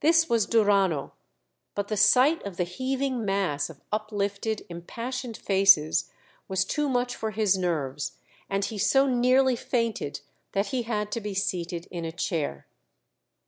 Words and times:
This 0.00 0.30
was 0.30 0.46
Duranno; 0.46 1.12
but 1.74 1.88
the 1.88 1.96
sight 1.98 2.42
of 2.46 2.56
the 2.56 2.64
heaving 2.64 3.22
mass 3.26 3.68
of 3.68 3.82
uplifted, 3.92 4.64
impassioned 4.70 5.36
faces 5.36 6.10
was 6.48 6.64
too 6.64 6.88
much 6.88 7.14
for 7.14 7.32
his 7.32 7.58
nerves, 7.58 8.12
and 8.48 8.64
he 8.64 8.78
so 8.78 9.06
nearly 9.06 9.56
fainted 9.56 10.22
that 10.52 10.68
he 10.68 10.84
had 10.84 11.12
to 11.12 11.20
be 11.20 11.34
seated 11.34 11.86
in 11.90 12.06
a 12.06 12.12
chair. 12.12 12.66